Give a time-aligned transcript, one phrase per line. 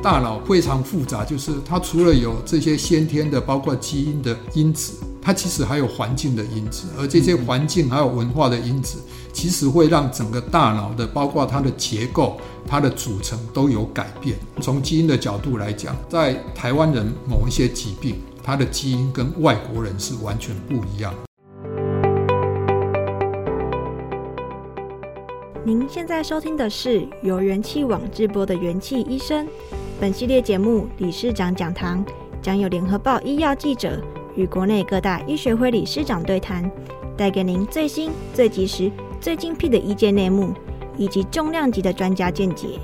[0.00, 8.98] 大脑非常复杂，就是它除了有这些先天的，包括基因的因子，它其实还有环境的因子，而这些环境还有文化的因子，
[9.32, 14.36] 其实会让整个大脑的，包括它的结构、它的组成都有改变。
[14.60, 21.12] 从基因的角度来讲，在台湾人某一些疾病，它的基因跟外国人是完全不一样。
[25.66, 29.46] 您现在收听的是由元气网直播的元气医生。
[30.00, 32.04] 本系列节目理事长讲堂
[32.40, 34.00] 将有联合报医药记者
[34.36, 36.70] 与国内各大医学会理事长对谈，
[37.16, 40.54] 带给您最新、最及时、最精辟的医界内幕，
[40.96, 42.78] 以及重量级的专家见解。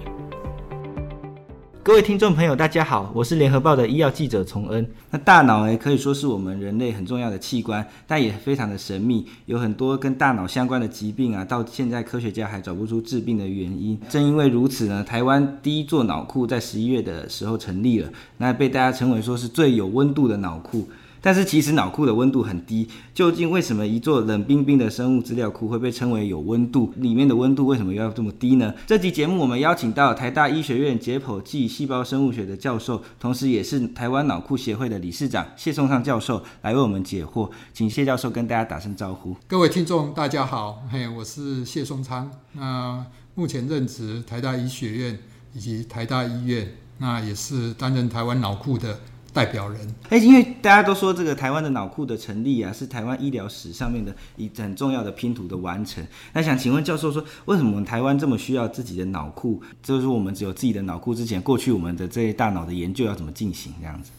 [1.84, 4.88] 各位听众朋友，大家好，我是联合报的医药记者崇恩。
[5.10, 14.00] 那大脑呢，可以说是我们人类很重要的器官，但也非常的神秘，有很多跟大脑相关的疾病啊，到现在科学家还找不出治病的原因。
[14.08, 18.08] 正因为如此呢，台湾第一座脑库在十一月的时候成立了，
[18.38, 20.88] 那被大家称为说是最有温度的脑库。
[21.24, 26.92] 但是其实脑库的温度很低，究竟为什么一座冷冰冰的生物资料库会被称为有温度？
[26.96, 28.74] 里面的温度为什么要这么低呢？
[28.86, 39.34] 这集节目我们邀请到台大医学院解剖暨细胞生物学的教授，同时也是台湾脑库协会的理事长谢松昌教授来为我们解惑，请谢教授跟大家打声招呼。
[39.48, 43.02] 各位听众大家好，嘿，我是谢松昌，那
[43.34, 45.18] 目前任职台大医学院
[45.54, 49.00] 以及台大医院，那也是担任台湾脑库的。
[49.34, 56.06] 代表人，哎，因为大家都说这个台湾的脑库的成立啊，是台湾医疗史上面的一很重要的拼图的完成。
[56.32, 59.60] 那想请问教授说，为什么我们台湾这么需要自己的脑库？
[59.82, 63.74] 就是我们只有自己的脑库之前，过去我们的这些大脑的研究要怎么进行？
[63.80, 64.12] 这样子。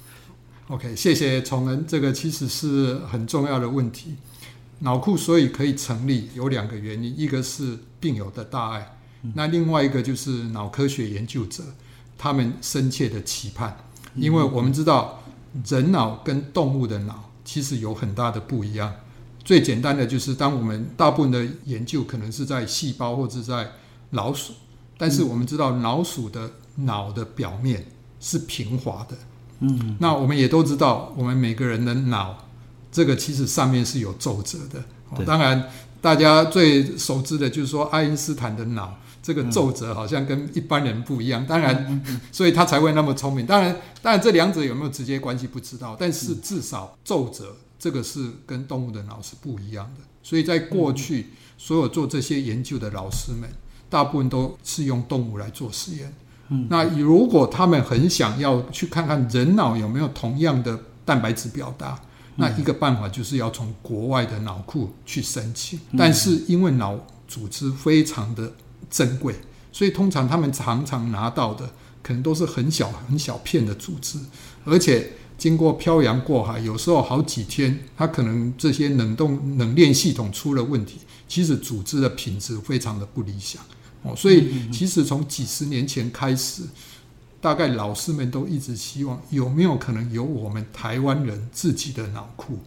[0.68, 4.16] OK，谢谢崇恩，这个其实是很重要的问题。
[4.80, 8.98] 脑库所以可以成立，有两个原因，一个是病友的大爱，
[9.34, 11.64] 那另外一个就是脑科学研究者
[12.18, 13.78] 他们深切的期盼。
[14.16, 15.22] 因为我们知道，
[15.68, 18.94] 人脑跟动物的脑其实有很大的不一样。
[19.44, 23.72] 最简单的就是，当我们大部分的研究可能是在细胞或者在
[24.12, 24.54] 老鼠，
[24.98, 27.86] 但是我们知道老鼠的脑的表面
[28.20, 29.16] 是平滑的。
[29.60, 32.38] 嗯，那我们也都知道，我们每个人的脑
[32.92, 34.84] 这个其实上面是有皱褶的。
[35.24, 35.70] 当然，
[36.02, 38.98] 大家最熟知的就是说爱因斯坦的脑。
[39.26, 42.00] 这个皱褶好像跟一般人不一样，当然，
[42.32, 43.44] 所以他才会那么聪明。
[43.44, 50.02] 当然，当然这两者有没有直接关系不知道，但是至少皱褶这个是跟动物的脑是不一样的。
[50.22, 53.50] 所以在过去，所有做这些研究的老师们，
[53.90, 56.14] 大部分都是用动物来做实验。
[56.70, 62.00] 那如果他们很想要去看看人脑有没有同样的蛋白质表达，
[62.36, 65.80] 那一个办法就是要从国外的脑库去申请。
[65.98, 66.96] 但是因为脑
[67.28, 68.54] 组织非常的
[68.90, 69.36] 珍贵，
[69.72, 71.70] 所以通常他们常常拿到的
[72.02, 74.20] 可能都是很小很小片的组织，
[74.64, 83.62] 而且经过漂洋过海，有时候好几天，它可能这些冷冻冷链系统出了问题，其实组织的品质非常的不理想
[84.04, 84.16] 哦。
[84.16, 86.64] 所以其实从几十年前开始，
[87.42, 92.60] 大概老师们都一直希望有没有可能有我们台湾人自己的脑库，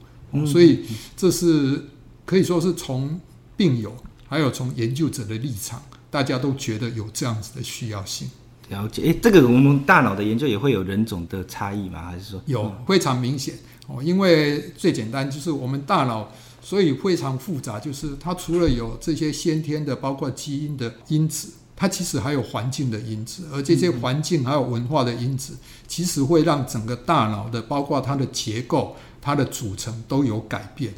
[0.46, 0.84] 所以
[1.16, 1.86] 这是
[2.26, 3.18] 可以说是从
[3.56, 3.96] 病友
[4.28, 5.80] 还有从研究者的立场。
[6.10, 8.30] 大家都觉得有这样子的需要性，
[8.70, 9.02] 了解。
[9.02, 12.06] 诶，这个我们大脑的研究也会有人种的差异吗？
[12.06, 13.54] 还是说有非常明显
[13.86, 14.02] 哦？
[14.02, 16.30] 因为最简单就是我们大脑，
[16.62, 28.96] 所以非常复杂，就是它除了有这些先天的，包括基因的因子，它其实还有环境的因子，而这些环境还有文化的因子，其实会让整个大脑的，包括它的结构。
[29.20, 30.94] 它的组成都有改变。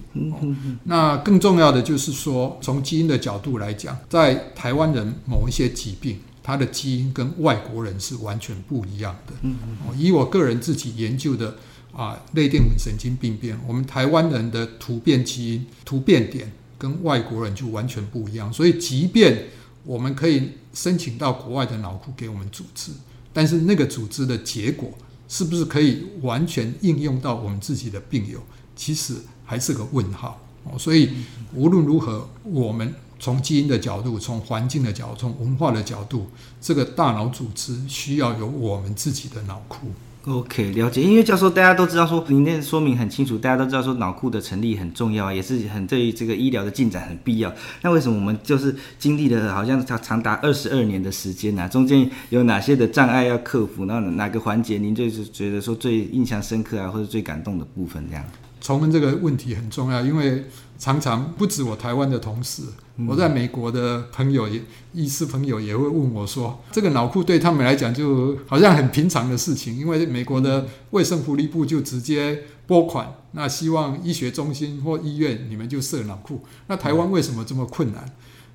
[0.85, 9.33] 那更重要的就是说，从基因的角度来讲，在台湾人某一些疾病，它的基因跟外国人是完全不一样的。
[9.97, 11.57] 以我个人自己研究的
[11.93, 18.53] 啊，类淀粉神经病变，我们台湾人的突变基因突变点跟外国人就完全不一样。
[18.53, 19.47] 所以，即便
[19.85, 22.93] 我们可以申请到国外的脑库给我们组织，
[23.33, 24.93] 但是那个组织的结果。
[25.31, 28.41] 是不是可以完全应用到我们自己的病友？
[28.75, 30.77] 其实还是个问号哦。
[30.77, 31.11] 所以
[31.55, 36.27] 无论如何，我们从基因的角度、从环境的角度、从文化的角度，
[36.61, 39.93] 这个大脑组织需要有我们自己的脑库。
[40.27, 41.01] OK，了解。
[41.01, 47.51] 因为教授大家都知道说，您的说明很清楚，大家都知道说脑库的成立很重要，也是很对于这个医疗的进展很必要。
[47.81, 53.87] 那为什么我们就是经历了好像长长达二十二年的时间呢、中间有哪些的障碍要克服？
[53.87, 58.23] 那哪个环节您就是觉得说最印象深刻啊，或者最感动的部分这样？
[58.61, 60.45] 重温这个问题很重要，因为
[60.81, 62.63] 常常不止我台湾的同事，
[63.07, 64.63] 我在美国的朋友也
[64.95, 76.41] 医师朋友也会问我说，这个脑库对他们来讲就好像很平常的事情，因为美国的卫生福利部就直接拨款，那希望医学中心或医院你们就设脑库。
[76.67, 78.11] 那台湾为什么这么困难？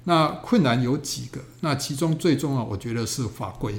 [0.06, 3.76] 那困难有几个，那其中最重要，我觉得是法规。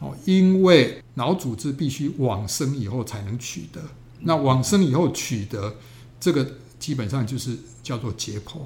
[0.00, 3.80] 哦，因为脑组织必须往生以后才能取得，
[4.22, 5.76] 那往生以后取得
[6.18, 8.60] 这个基本上就是叫做解剖，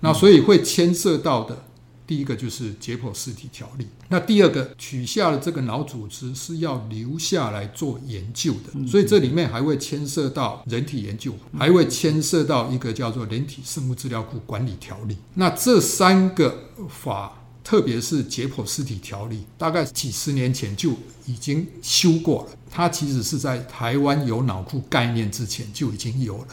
[0.00, 1.64] 那所以会牵涉到的。
[2.06, 15.16] 第一个就是解剖尸体条例，那第二个取下了这个脑组织是要留下来做研究的，所以这里面还会牵涉到人体研究，还会牵涉到一个叫做人体生物资料库管理条例。
[15.34, 20.92] 那这三个法，特别是解剖尸体条例，大概几十年前就
[21.26, 22.50] 已经修过了。
[22.70, 26.48] 它其实是在台湾有脑库概念之前就已经有了，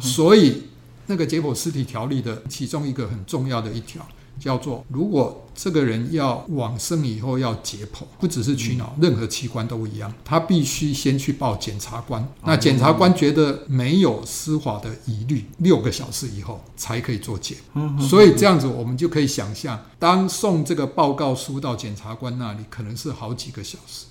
[0.00, 0.64] 所以
[1.06, 4.06] 那个解剖尸体条例的其中一个很重要的一条。
[4.38, 12.22] 叫做，如果这个人要往生以后要解剖，不只是取脑，任何器官都一样，他必须先去报检察官。
[12.44, 17.56] 那检察官觉得没有司法的疑虑，六个小时以后才可以做解。
[17.98, 24.04] 所以这样子，我们就可以想象，当送这个报告书到检察官那里，可能是好几个小时。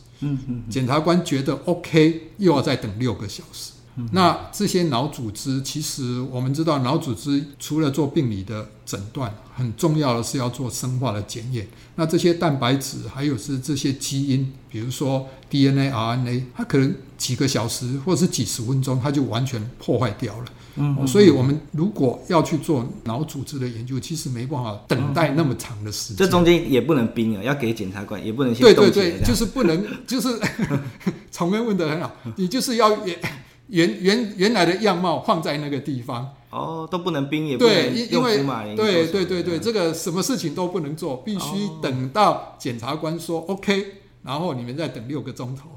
[0.71, 3.73] 检察官觉得 OK，又要再等六个小时。
[4.11, 11.65] 那这些脑组织，其实我们知道，脑组织除了做病理的诊断，很重要的是要做生化的检验。
[11.95, 20.45] 那这些蛋白质，还有是这些基因，比如说 DNA、RNA，它可能几个小时或者是几十分钟，它就完全破坏掉了。
[20.77, 26.17] 嗯，所以我们如果要去做脑组织的研究，其实没办法等待那么长的时间。
[26.17, 30.37] 这中间也不能冰啊，要给检察官，也不能先对对对，就是不能，就是
[31.31, 33.17] 崇恩问的很好，你就是要也。
[33.67, 45.69] 原原原来的样貌放在那个地方哦，都不能冰，也不能用福马林，对对对对，这个什么事情都不能做，必须等到检察官说 OK，然后你们再等六个钟头。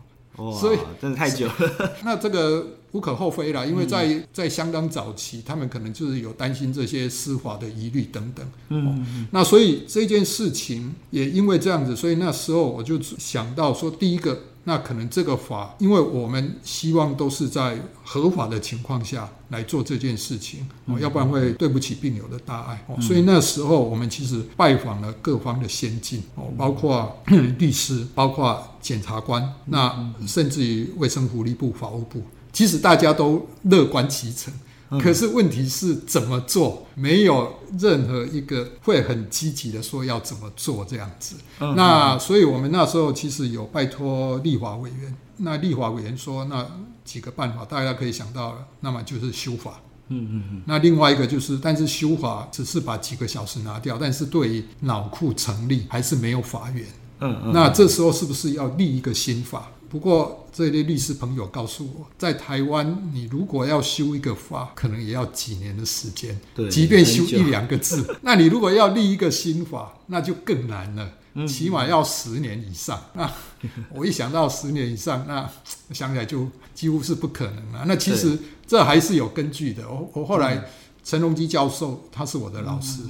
[0.44, 1.54] 哇，所以真的太久了。
[2.04, 8.46] 那这个无可厚非啦，因为在在相当早期，他们可能就是有担心这些司法的疑虑等等。
[8.68, 14.38] 嗯，那所以这件事情也因为这样子，所以那时候我就想到说，第一个。
[14.64, 22.84] 那可能这个法，因为我们希望都是在合法的情况下来做这件事情，哦，要不然会对不起病友的大爱。
[22.86, 27.16] 哦，所以那时候我们其实拜访了各方的先进，哦，包括
[27.58, 32.22] 律师，包括检察官，那甚至于卫生福利部、法务部，
[32.52, 34.52] 其实大家都乐观其成。
[34.90, 36.86] 可是问题是怎么做？
[36.94, 41.36] 没有任何一个会很积极的说要怎么做这样子。
[41.58, 45.14] 那所以我们那时候其实有拜托立法委员。
[45.40, 46.66] 那立法委员说那
[47.04, 48.66] 几个办法，大家可以想到了。
[48.80, 49.80] 那么就是修法。
[50.08, 50.62] 嗯嗯嗯。
[50.66, 56.86] 那另外一个就是，但是修法只是把几个小时拿掉，但是对于脑库成立还是没有法源。
[57.20, 57.52] 嗯嗯。
[57.52, 59.70] 那这时候是不是要立一个新法？
[59.90, 66.38] 不过，这类律师朋友告诉我，在台湾，你如果要修一个法，可能也要几年的时间。
[66.54, 71.10] 对，即便修一两个字， 那你如果要立一个新法，那就更难了，
[71.46, 73.02] 起码要十年以上。
[73.14, 73.30] 那
[73.94, 75.48] 我一想到十年以上，那
[75.92, 77.84] 想起来就几乎是不可能了。
[77.86, 79.88] 那其实这还是有根据的。
[79.88, 80.62] 我我后来
[81.02, 83.00] 陈荣基教授，他是我的老师，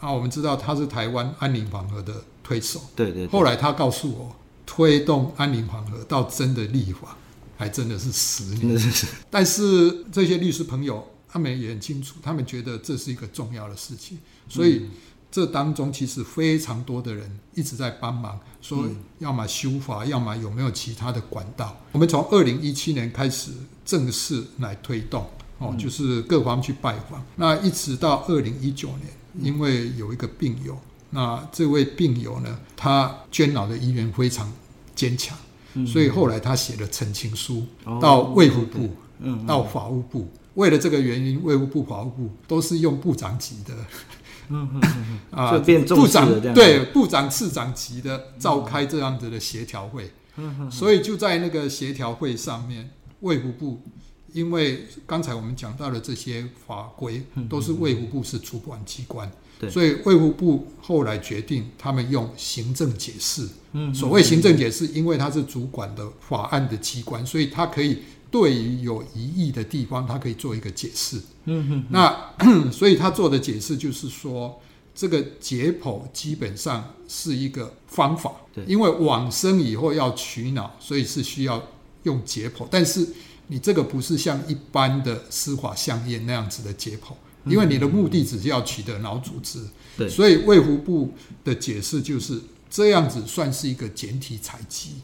[0.00, 2.80] 啊，我们知道他是台湾安宁缓和的推手。
[2.96, 3.26] 对对。
[3.26, 4.34] 后来他告诉我。
[4.66, 7.16] 推动安宁缓和到真的立法，
[7.56, 8.80] 还真的是十年。
[9.30, 14.86] 但是这些律师朋友，他们也很清楚，他们觉得这是一个重要的事情，所以
[15.30, 18.86] 这当中其实非常多的人一直在帮忙，说
[19.18, 21.76] 要么修法，要么有没有其他的管道。
[21.92, 23.50] 我们从二零一七年开始
[23.84, 29.08] 正式来推动，哦，就是各方去拜访，那一直到二零一九年，
[29.40, 30.78] 因为有一个病友。
[31.14, 34.52] 那这位病友呢，他捐脑的意愿非常
[34.96, 35.38] 坚强，
[35.86, 37.64] 所以后来他写了陈情书
[38.00, 38.90] 到卫福部，
[39.46, 40.28] 到法务部。
[40.54, 43.74] 为了这个原因，卫福部、法务部都是用部长级的，
[45.30, 45.56] 啊，
[45.88, 50.10] 部长对部长、次长级的召开这样子的协调会。
[50.68, 52.90] 所以就在那个协调会上面，
[53.20, 53.80] 卫福部
[54.34, 59.30] 因为刚才我们讲到的这些法规，都是卫福部是主管机关。
[59.70, 63.48] 所以卫福部后来决定，他们用行政解释。
[63.72, 68.00] 嗯，所谓行政解释，因为它是主管的法案的机关，所以它可以
[68.30, 71.18] 对于有疑义的地方，它可以做一个解释。
[71.88, 72.34] 那
[72.72, 74.60] 所以他做的解释就是说，
[74.94, 78.32] 这个解剖基本上是一个方法。
[78.52, 81.62] 对，因为往生以后要取脑，所以是需要
[82.02, 83.08] 用解剖，但是
[83.46, 89.60] 你这个不是像一般的司法相验那样子的解剖，因为你的目的只是要取得脑组织。
[89.96, 91.12] 对，所以卫福部
[91.44, 94.94] 的解释就是这样子算是一个简体采集。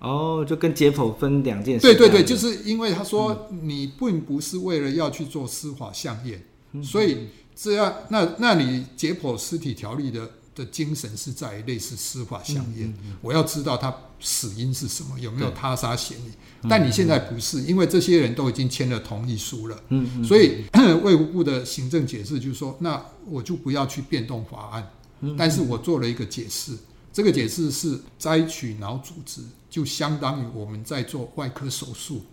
[0.00, 1.82] 哦，就跟解剖分两件事。
[1.82, 16.30] 对对对，就是因为他说你并不是为了要去做司法相验，嗯、所以这样那那你解剖尸体条例的的精神是在于类似司法相验，嗯嗯嗯、我要知道他死因是什么，有没有他杀嫌疑。
[16.68, 19.82] 但你现在不是，因为这些人都已经签了同意书了，
[20.24, 20.64] 所以
[21.02, 24.90] 卫福部的行政解释就是说，那我就不要去变动法案，
[25.36, 26.76] 但是我做了一个解释。
[27.12, 32.24] 这个解释是摘取脑组织，就相当于我们在做外科手术，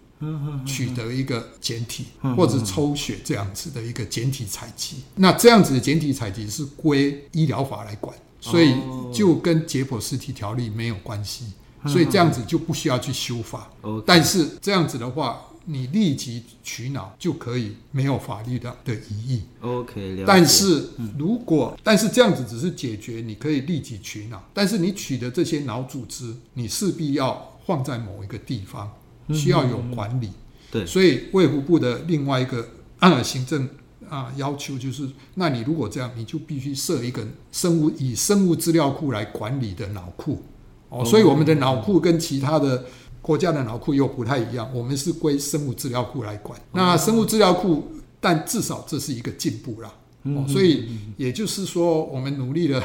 [0.65, 4.97] 取得一个简体或者抽血这样子的一个简体采集。
[5.15, 8.75] 那这样子的简体采集是归医疗法来管，所以
[9.13, 11.45] 就跟解剖尸体条例没有关系，
[11.87, 13.69] 所以这样子就不需要去修法。
[14.05, 15.45] 但是这样子的话。
[15.71, 19.43] 你立即取脑就可以没有法律的的疑义。
[19.61, 28.91] OK，但是如果，嗯、但是这样子只是解决，你可以立即取脑，但是你取的这些脑组织，你势必要放在某一个地方，
[29.33, 30.29] 需要有管理。
[30.71, 32.67] 对，所以卫福部的另外一个
[32.99, 33.67] 啊行政
[34.09, 40.43] 啊要求就是，那你如果这样，你就必须设一个生物以生物资料库来管理的脑库。
[40.89, 42.85] 哦，所以我们的脑库跟其他的。
[43.21, 46.59] 国家的脑库又不太一样，我们是归生物资料库来管。
[46.71, 47.85] 那生物资料库，
[48.19, 49.93] 但至少这是一个进步啦。
[50.23, 52.81] 哦，所以也就是说，我们努力了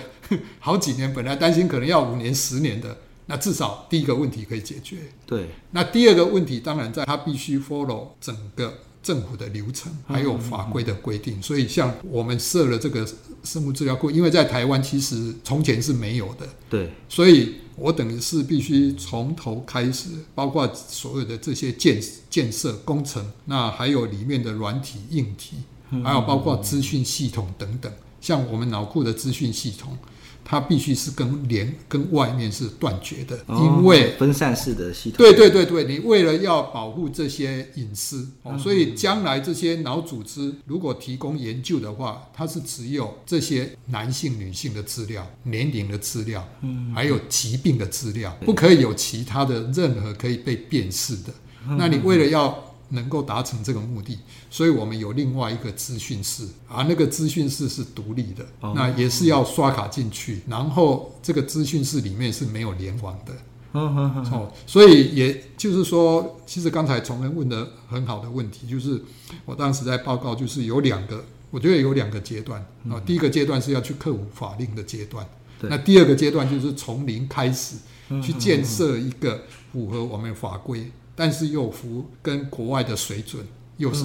[0.58, 2.94] 好几年，本来担心可能要五年、十年的，
[3.26, 4.98] 那至少第一个问题可以解决。
[5.26, 5.46] 对。
[5.70, 11.42] 那第二个问题，当然在它必须 follow 整个政府的流程，还有法规的规定。
[11.42, 13.06] 所以，像我们设了这个
[13.42, 16.48] 生物资料库，因为在台湾其实从前是没有的。
[16.68, 16.90] 对。
[17.08, 17.56] 所以。
[17.76, 22.00] 我等于是必须从头开始，包括所有的这些建
[22.30, 25.56] 建设工程，那还有里面的软体、硬体，
[26.04, 29.98] 还有包括资讯系统等等，像我们脑库的资讯系统。
[30.44, 35.18] 它必须是跟连跟外面是断绝的，哦、因为分散式的系统。
[35.18, 51.32] 对对对对，你为了要保护这些隐私，哦、所以将来这些脑组织如果提供研究的话，它是只有这些男性、女性的资料、年龄的资料，嗯，还有疾病的资料，不可以有其他的任何可以被辨识的。
[51.78, 54.18] 那你为了要能够达成这个目的，
[54.50, 63.32] 所以我们有另外一个资讯室，而那个资讯室是独立的，哦、那也是要刷卡进去，然后这个资讯室里面是没有联网的。
[63.72, 69.02] 哦，哦，所以也就是说，其实刚才崇恩问的很好的问题，就是
[69.44, 72.66] 我当时在报告，就是有两个，我觉得有两个阶段啊。
[72.84, 75.26] 嗯、第一个阶段是要去克服法令的阶段，
[75.60, 77.74] 对那第二个阶段就是从零开始
[78.22, 80.92] 去建设一个符合我们法规。
[81.14, 83.44] 但是又符跟国外的水准，
[83.76, 84.04] 又是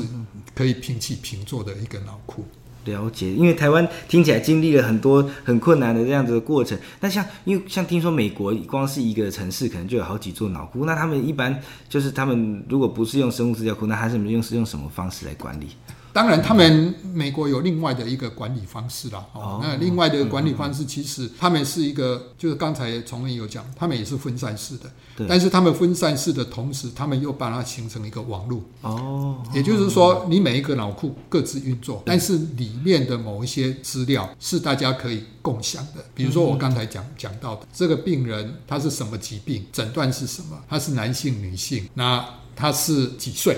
[0.53, 2.43] 可以平起平坐的一个脑库。
[2.85, 6.79] 了解，因为台湾听起来经历了很多很困难的这样子的过程。
[7.01, 15.67] 那像因为像听说美国光是一个城市可能就有好几座脑库，那他们一般就是他们如果不是用生物资料库，那他是用是用什么方式来管理？
[16.11, 19.25] 当然，他们美国有另外的一个管理方式啦。
[19.33, 24.91] 哦，那另外的管理方式，其实他们是一个，就是刚才崇文有讲，他们也是分散式的。
[25.15, 25.27] 对。
[25.27, 28.61] 但是他们分散式的同时，他们又把它形成一个网络。
[28.81, 29.43] 哦。
[29.53, 36.03] 也就是说，你每一个脑库各自运作，但是里面的某一些资料是大家可以共享的。
[36.15, 42.25] 比如说我刚才讲讲到的这个病人，他是什么疾病，诊断是什么，他是男性、女性，那
[42.55, 43.57] 他是几岁？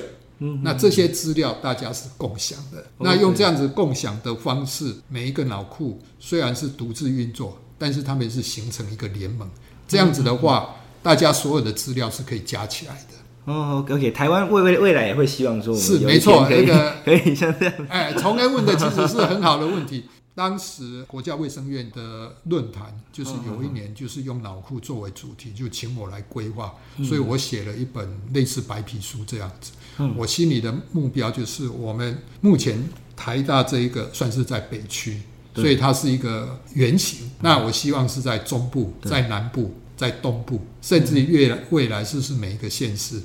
[0.63, 2.83] 那这些资料大家是共享的。
[2.97, 9.49] 那用这样子共享的方式，每一个脑库虽然是独自运作，但是他们是形成一个联盟。
[9.87, 13.51] 这样子的话，大家所有的资料是可以加起来的。
[13.51, 17.73] 哦，OK，台湾未未未来也会希望说，是没错，那个 可以像这样。
[17.89, 20.05] 哎，崇恩问的其实是很好的问题。
[20.33, 29.73] 当时国家卫生院的论坛，就是有一年就是用脑库作为主题，就请我来规划，所以我写了一本类似白皮书这样子。
[30.17, 32.83] 我心里的目标就是，我们目前
[33.15, 35.21] 台大这一个算是在北区，
[35.53, 37.29] 所以它是一个圆形。
[37.39, 43.21] 那我希望是在中部、在南部、在东部，甚至越未来是不是每一个县市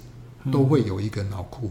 [0.53, 1.71] 都会有一个脑库。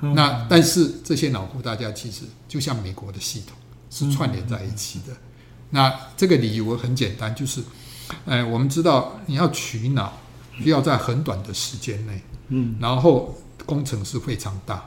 [0.00, 3.56] 那但是这些脑库，大家其实就像美国的系统
[3.88, 5.16] 是串联在一起的。
[5.70, 7.62] 那这个理由很简单，就是，
[8.26, 10.12] 哎，我们知道你要取脑，
[10.58, 13.34] 需要在很短的时间内，嗯，然后。
[13.64, 14.84] 工程是非常大，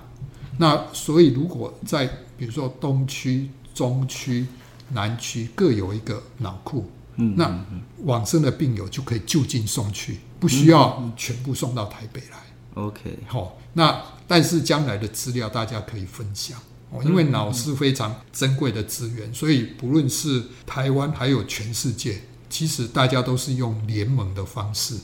[0.57, 2.05] 那所以如果在
[2.37, 4.45] 比如说东区、中区、
[4.91, 7.65] 南区各有一个脑库，嗯，那
[8.03, 12.37] 往生的病友就可以就近送去，不需要全部送到台北来。
[12.75, 16.59] OK，好，那但是将来的资料大家可以分享。
[16.91, 24.95] 哦，因为脑是非常珍贵的资源，所以不论是台湾还有全世界，其实大家都是用联盟的方式，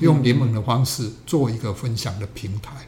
[0.00, 2.86] 用联盟的方式做一个分享的平台。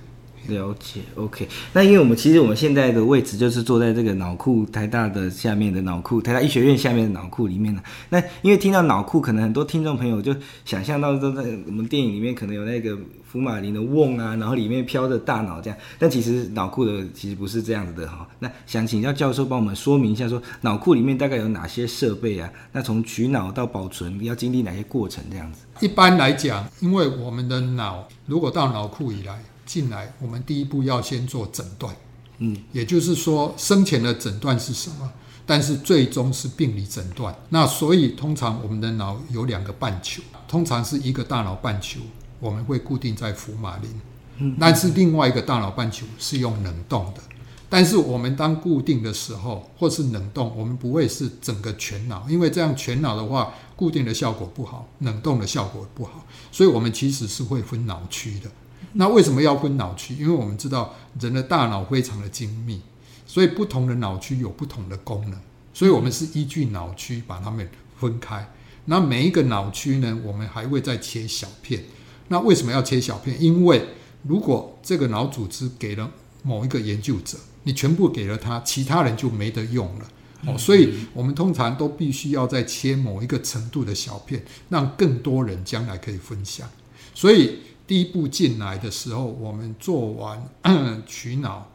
[0.48, 1.48] 了解，OK。
[1.72, 7.82] 那因为我们其实我们现在的位置就是坐在这个脑库台大的下面的脑库台大医学院下面的脑库里面呢。
[8.08, 10.34] 那因为听到脑库，可能很多听众朋友就
[10.64, 15.78] 想象到都在我们电影里面可能有那个福马林的瓮啊，然后里面飘着大脑这样。
[15.98, 18.26] 但其实脑库的其实不是这样子的哈。
[18.40, 22.50] 那想请教教授帮我们说明一下，说脑库里面大概有哪些设备啊？
[22.72, 25.60] 那从取脑到保存要经历哪些过程这样子？
[25.80, 29.38] 一般来讲，因为我们的脑如果到脑库以来。
[29.72, 31.96] 进来，我们第一步要先做诊断，
[32.40, 35.10] 嗯，也就是说，生前的诊断是什么？
[35.46, 37.34] 但是最终是病理诊断。
[37.48, 42.00] 那所以通常我们的脑有两个半球，通常是一个大脑半球，
[42.38, 43.90] 我们会固定在福马林，
[44.36, 47.22] 嗯，但是另外一个大脑半球是用冷冻的。
[47.70, 58.50] 但是我们当固定的时候，或是冷冻，我们不会是整个全脑，因为这样全脑的话，固定的效果不好，冷冻的效果不好，所以我们其实是会分脑区的。
[58.94, 60.14] 那为什么要分脑区？
[60.14, 62.80] 因为我们知道人的大脑非常的精密，
[63.26, 65.38] 所以不同的脑区有不同的功能，
[65.72, 67.66] 所以我们是依据脑区把它们
[67.98, 68.46] 分开。
[68.84, 71.82] 那每一个脑区呢，我们还会再切小片。
[72.28, 73.40] 那为什么要切小片？
[73.42, 73.82] 因为
[74.24, 76.10] 如果这个脑组织给了
[76.42, 80.06] 某一个研究者，你全部给了他，其他人就没得用了。
[80.46, 86.68] 哦，所以我们通常都必须要再切某一个程度的小片，让更多人将来可以分享。
[87.14, 87.58] 所以。
[87.92, 90.42] 第一步进来的时候，我们做完
[91.04, 91.68] 取脑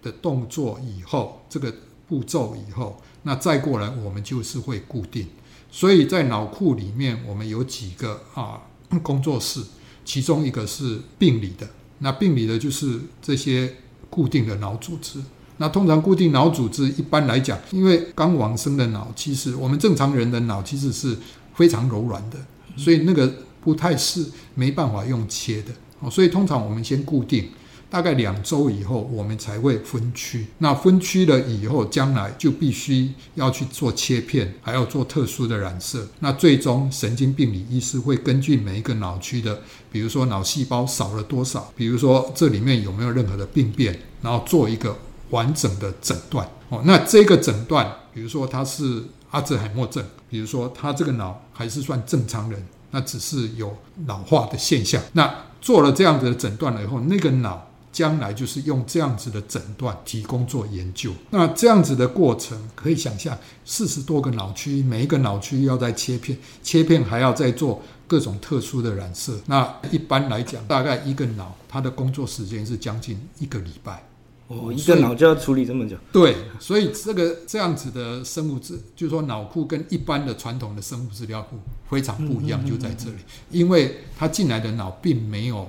[0.00, 1.74] 的动作以后，这个
[2.06, 5.26] 步骤以后，那再过来我们就是会固定。
[5.68, 8.62] 所以在脑库里面，我们有几个啊
[9.02, 9.60] 工作室，
[10.04, 11.68] 其中一个是病理的。
[11.98, 13.74] 那病理的就是这些
[14.08, 15.20] 固定的脑组织。
[15.56, 21.18] 那通常固定脑组织一般来讲，因为刚往生的脑，其实我们正常人的脑其实是
[21.56, 22.38] 非常柔软的，
[22.76, 23.34] 所以那个。
[23.66, 27.50] 不太是没办法用切的哦，所以通常我们先固定，
[27.90, 30.46] 大概两周以后，我们才会分区。
[30.58, 36.06] 那分区了以后，将来就必须要去做切片，还要做特殊的染色。
[36.20, 44.96] 那最终神经病理医师会根据每一个脑区的，比如说脑细胞少了多少，比如说这里面有没有任何的病变，然后做一个
[45.30, 46.80] 完整的诊断哦。
[46.84, 49.02] 那这个诊断，比如说他是
[49.32, 52.64] 阿兹海默症，比如说他这个脑还是算正常人。
[52.90, 55.02] 那只是有老化的现象。
[55.12, 61.12] 那做了这样子的诊断了以后，那个脑将来就是用这样子的诊断提供做研究。
[61.30, 69.40] 那这样子的过程可以想象，四十多个脑区，每一个脑区要再切片，切片还要再做各种特殊的染色。
[69.46, 74.05] 那一般来讲，大概一个脑它的工作时间是将近一个礼拜。
[74.48, 75.96] 哦，一个脑就要处理这么久？
[76.12, 81.56] 对，所以这个这样子的生物资，就是说脑库跟一般的传统的生物资料库
[81.90, 83.16] 非常不一样，就在这里，
[83.50, 85.68] 因为他进来的脑并没有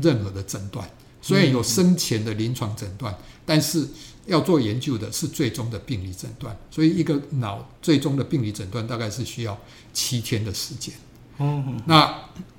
[0.00, 0.88] 任何的诊断，
[1.20, 3.12] 所以有生前的临床诊断，
[3.44, 3.88] 但是
[4.26, 9.58] 要做研究的是最终的病理诊断，所以一个脑最终的病理诊断大概是需要
[9.92, 10.94] 七天的时间。
[11.38, 12.14] 哦，那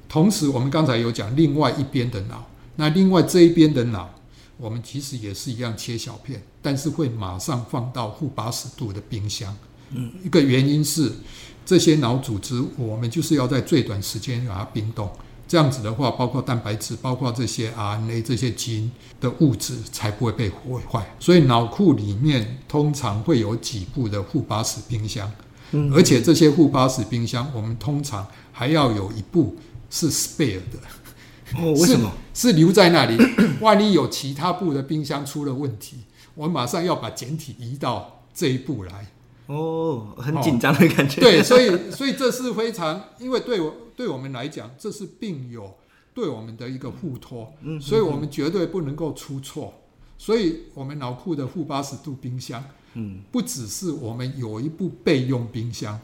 [0.10, 2.45] 同时我们刚才有讲另外一边的脑，
[2.76, 4.13] 那另外这一边的脑。
[4.58, 9.56] 我们其实也是一样切小片，但是会马上放到负八十度的冰箱。
[9.92, 11.12] 嗯，一个原因是
[11.66, 15.10] 这些脑组织，我们就是要在最短时间把它冰冻，
[15.48, 21.16] 这样子的话，包括蛋白质、包括这些 RNA 这些基因的物质才不会被毁坏。
[21.20, 25.32] 所以脑库里面通常会有几部的负八十冰箱，
[25.72, 29.56] 嗯，而且这些负八十冰箱，我们通常还要有一部
[29.89, 30.80] 是 spare 的。
[31.58, 33.18] 哦，为什么是，是留在那里？
[33.62, 35.98] 万一有其他部的冰箱出了问题，
[36.36, 39.12] 我马上要把简体移到这一步来。
[39.48, 41.20] 哦，很紧张的感觉。
[41.20, 45.76] 哦、对，所以 所以这是非常，因为对我对我们来讲，这是病友
[46.14, 47.54] 对我们的一个互托。
[47.62, 49.74] 嗯，所以我们绝对不能够出错。
[50.18, 56.00] 所以我们脑库的负八十度冰箱，嗯，不只是我们有一部备用冰箱，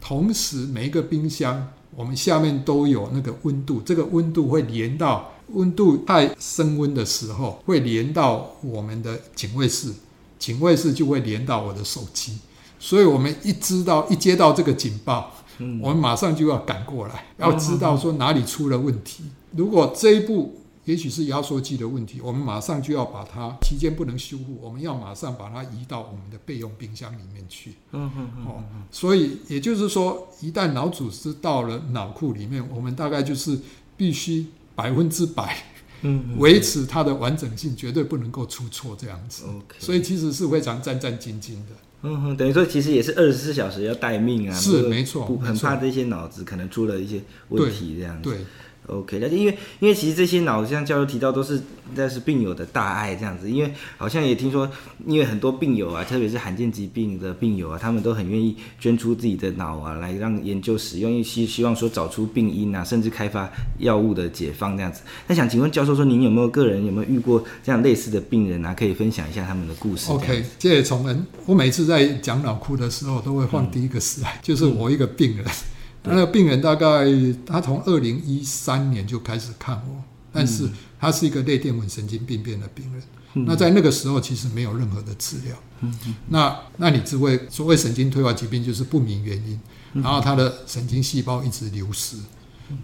[0.00, 1.72] 同时每一个冰箱。
[1.96, 9.92] 我们下面都有那个温度，这个温度会连到温度太升温的时候，会连到我们的警卫室，
[10.38, 12.38] 警卫室就会连到我的手机，
[12.78, 15.32] 所以我们一知道一接到这个警报，
[15.80, 19.24] 我们马上就要赶过来，要知道说哪里出了问题。
[19.52, 27.72] 如果这一步，也许是压缩机的问题，我们马上就要把它期间不能修复，我们要马上把它移到我们的备用冰箱里面去。
[27.92, 28.46] 嗯嗯嗯。
[28.46, 33.58] 哦，所以也就是说，一旦脑组织到了脑库里面，我们大概就是
[33.96, 35.56] 必须百分之百
[36.02, 39.44] 嗯，维持它的完整性，绝对不能够出错这样子。
[39.46, 41.72] OK，所以其实是非常战战兢兢的。
[42.02, 48.22] 嗯哼，等于说其实也是二十四小时要待命啊，是没错，很怕这些脑子可能出了一些问题这样子。
[48.28, 48.36] 对。
[48.36, 48.44] 对
[48.86, 51.60] OK，了解，因为因为其实这些脑像教授提到都是
[51.94, 54.70] 那是病友的大爱这样子，因为好像也听说，
[55.06, 65.00] 因为很多病友啊，特别是罕见疾病的病友啊，他们都很愿意捐出自己的脑啊，来让研究使用，因为希希望说找出病因啊，甚至开发药物的解放这样子。
[65.26, 68.74] 那想请问教授说，您有没有个人有没有遇过这样类似的病人啊？
[68.74, 70.10] 可以分享一下他们的故事。
[70.10, 71.24] OK，谢谢崇恩。
[71.46, 75.46] 我每次在讲脑库的时候，都会放第一个 slide，嗯，就是我一个病人。
[76.04, 77.06] 那个病人大概
[77.46, 80.68] 他从二零一三年就开始看我，但是
[81.00, 83.02] 他是一个类淀粉神经病变的病人。
[83.46, 85.56] 那在那个时候其实没有任何的治疗。
[86.28, 89.58] 那那你只会所谓神经退化疾病就是不明原因，
[89.94, 92.16] 然后他的神经细胞一直流失，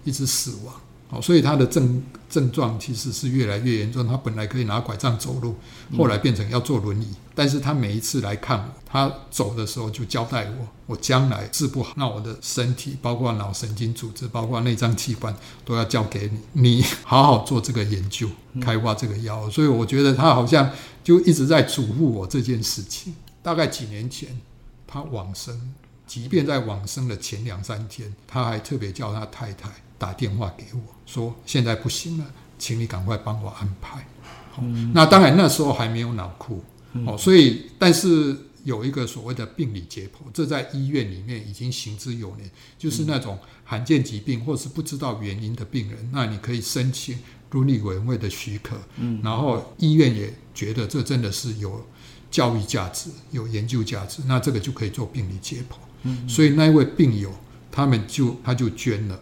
[0.03, 0.75] 一直死亡。
[1.11, 4.07] 哦，所以他的症症状其实是越来越严重。
[4.07, 5.57] 他本来可以拿拐杖走路，
[5.99, 7.09] 后来变成要坐轮椅。
[7.35, 16.39] 但是他每一次来看我，他走的时候就交代我：我将来治不好，那我的身体，包括脑神经组织，包括内脏器官，都要交给你。
[16.53, 18.29] 你好好做这个研究，
[18.61, 19.51] 开发这个药。
[19.51, 20.71] 所以我觉得他好像
[21.03, 23.15] 就一直在嘱咐我这件事情。
[23.43, 24.39] 大概几年前，
[24.87, 25.75] 他往生，
[26.07, 29.71] 即便在往生的前两三天，他还特别叫他太太。
[30.01, 32.25] 打电话给我说：“现在不行了，
[32.59, 34.03] 请你赶快帮我安排。
[34.59, 36.65] 嗯”那当然那时候还没有脑库，
[37.05, 38.35] 哦、嗯，所以但是
[38.65, 47.19] 有一个所谓的病理解剖，这在医院里面已经行之有年，就是那种罕见疾病或是不知道原因的病人，那你可以申请
[47.51, 51.85] 伦理委员会的许可，嗯，然后医院也觉得这真的是有
[52.31, 55.75] 教育价值、有研究价值，那这个就可以做病理解剖。
[56.05, 57.31] 嗯，所以那一位病友
[57.71, 59.21] 他们就他就捐了。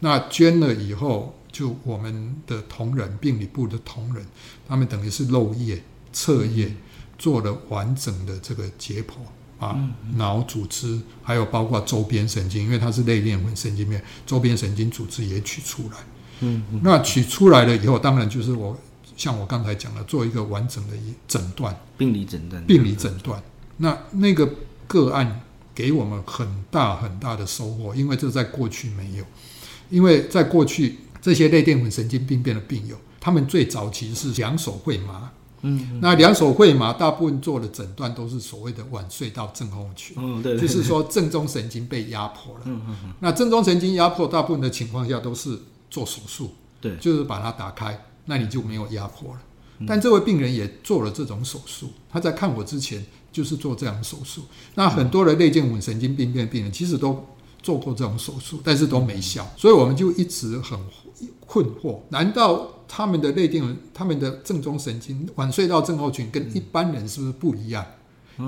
[0.00, 4.24] 那捐了以后，就我们的同仁，病理部的同仁，
[4.68, 5.82] 他们等于是漏夜
[6.12, 6.74] 彻夜
[7.18, 9.74] 做了完整的这个解剖啊，
[10.16, 15.96] 脑组织还有包括周边神经，因为它是类淀粉神经面，周边神经组织也取出来。
[16.40, 18.78] 嗯，那取出来了以后，当然就是我
[19.16, 23.42] 像我刚才讲的，做一个完整的诊断，病理诊断，病理诊断。
[23.78, 24.46] 那那个
[24.86, 25.40] 个案
[25.74, 29.24] 给我们很大很大的收获，因为这在过去没有。
[29.90, 35.30] 因为在过去，这些类淀粉神经病变的病友，他们最早期是两手会麻，
[35.62, 45.58] 嗯，那两手会麻，大部分做的诊断都是所谓的晚睡到症候群，嗯，对，就是说正中神经被压迫了，嗯嗯，那正中神经压迫，大部分的情况下都是
[45.90, 49.40] 做手术，对，就是把它打开，那你就没有压迫了。
[49.86, 54.42] 但这位病人也做了这种手术，他在看我之前就是做这样的手术。
[54.74, 57.26] 那很多的类淀粉神经病变病人其实都。
[57.66, 60.78] 做过这种手术，但是都没效，所以我们就一直很
[61.40, 67.84] 困惑：难道他们的内定、他们的正中神经晚睡到症候群跟一般人是不是不一样？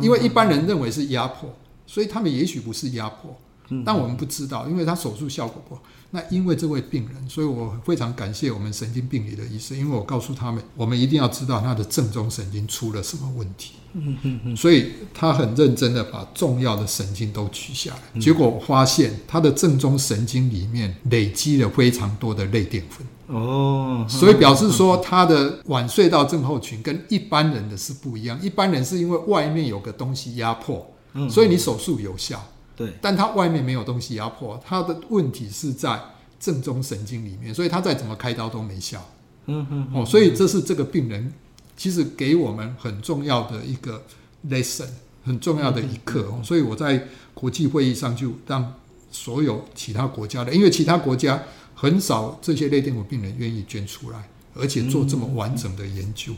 [0.00, 1.50] 因为一般人认为是压迫，
[1.84, 3.36] 所以他们也许不是压迫，
[3.84, 5.82] 但我们不知道，因为他手术效果不好。
[6.10, 13.74] 那因为这位病人，所以我非常感谢我们神经病理的医生，因为我告诉他们，我们一定要知道他的正中神经出了什么问题。
[13.92, 23.06] 嗯嗯嗯，所以他很认真的把重要的神经都取下来，结果我发现他的正中神经里面累积了非常多的类淀粉。
[23.26, 30.90] 哦，所以表示说他的晚睡到症候群跟一般人的是不一样，一般人是因为外面有个东西压迫，
[31.28, 32.42] 所以你手术有效。
[32.78, 36.00] 对，但他外面没有东西压迫，他的问题是在
[36.38, 39.04] 正中神经里面，所以他再怎么开刀都没效。
[39.46, 41.32] 嗯嗯，哦，所以这是这个病人
[41.76, 44.00] 其实给我们很重要的一个
[44.48, 44.86] lesson，
[45.24, 46.40] 很重要的一课哦。
[46.44, 48.72] 所以我在国际会议上就让
[49.10, 51.42] 所有其他国家的，因为其他国家
[51.74, 56.32] 很少这些类淀粉病人愿意捐出来，而且做这么完整的研究。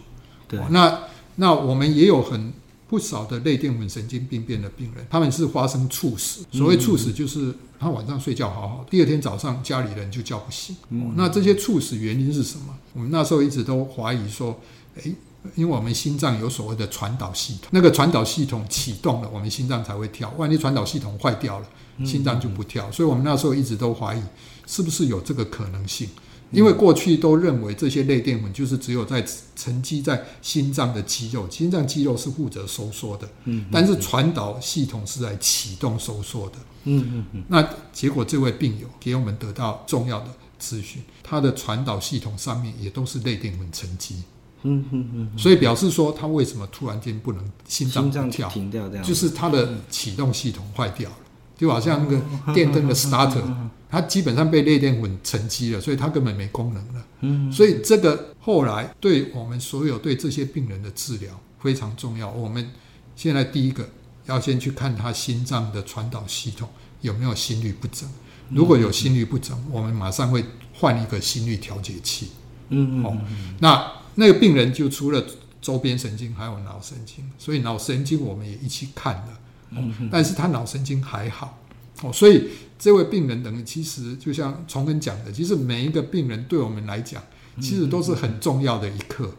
[0.49, 1.01] 对，那
[1.37, 2.51] 那我们也有很。
[2.91, 6.45] 不少的类淀粉神经病变的病人，他们是发生猝死。
[6.51, 10.75] 所谓猝死，就是他晚上睡觉好好的，第二天早上家里人就叫不醒。
[10.89, 12.77] 哦，那这些猝死原因是什么？
[12.95, 14.59] 我们那时候一直都怀疑说，
[14.97, 15.15] 诶，
[15.55, 20.29] 因为我们心脏有所谓的传导系统，那个传导系统启动了，我们心脏才会跳。
[20.37, 21.67] 万一传导系统坏掉了，
[22.05, 22.91] 心脏就不跳。
[22.91, 24.23] 所以我们那时候一直都怀疑，
[24.67, 26.09] 是不是有这个可能性？
[26.51, 37.45] 因为过去都认为这些类淀粉就是只有在沉积在心脏的肌肉，心脏肌肉是负责收缩的，嗯，但是传导系统是在启动收缩的，嗯嗯嗯。
[37.49, 40.27] 那结果这位病友给我们得到重要的
[40.59, 44.23] 资讯，他的传导系统上面也都是类淀粉沉积，
[44.63, 45.39] 嗯嗯嗯。
[45.39, 51.17] 所以表示说他为什么突然间不能心脏不跳，停掉这样，就是他的启动系统坏掉了。
[51.61, 53.43] 就好像那个电灯的 starter，
[53.91, 57.07] 它基本上被类淀粉沉积了，所以它根本没功能了。
[57.21, 62.31] 嗯，所以这个后来对我们所有对这些病人的治疗非常重要。
[62.31, 62.67] 我们
[63.15, 63.87] 现在第一个
[64.25, 66.67] 要先去看他心脏的传导系统
[67.03, 68.09] 有没有心律不整，
[68.49, 70.43] 如果有心律不整，我们马上会
[70.73, 72.31] 换一个心律调节器。
[72.71, 73.15] 嗯，哦，
[73.59, 75.23] 那那个病人就除了
[75.61, 79.40] 周边神经还有脑神经，所以脑神经我们也一起看了。
[79.71, 81.59] 嗯，但是他脑神经还好，
[82.03, 87.23] 哦，所以这位病人等于其实就像崇恩讲的，其实每一个病人对我们来讲，
[87.61, 89.33] 其实都是很重要的一课。